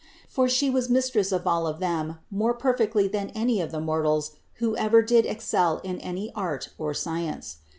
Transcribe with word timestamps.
For 0.27 0.49
She 0.49 0.71
was 0.71 0.89
Mistress 0.89 1.31
of 1.31 1.45
all 1.45 1.67
of 1.67 1.79
them 1.79 2.17
more 2.31 2.55
perfectly 2.55 3.07
than 3.07 3.29
any 3.35 3.61
of 3.61 3.69
the 3.69 3.79
mortals 3.79 4.31
who 4.55 4.75
ever 4.75 5.03
did 5.03 5.27
excel 5.27 5.77
in 5.83 5.99
any 6.01 6.31
art 6.33 6.69
or 6.79 6.91
science. 6.95 7.57